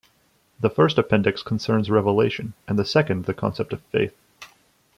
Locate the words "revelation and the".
1.91-2.85